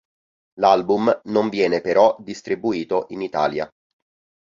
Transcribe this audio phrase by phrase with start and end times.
[0.57, 3.69] L'album non viene però distribuito in Italia.